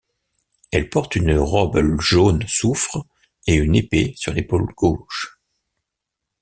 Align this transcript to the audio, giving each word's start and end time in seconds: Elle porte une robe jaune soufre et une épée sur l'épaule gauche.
Elle 0.71 0.89
porte 0.89 1.15
une 1.15 1.37
robe 1.37 1.99
jaune 1.99 2.43
soufre 2.47 3.05
et 3.45 3.53
une 3.53 3.75
épée 3.75 4.13
sur 4.15 4.33
l'épaule 4.33 4.65
gauche. 4.75 5.39